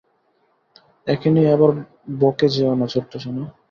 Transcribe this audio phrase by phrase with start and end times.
[1.07, 1.71] একে নিয়ে আবার
[2.19, 3.43] বখে যেও না, ছোট্টসোনা!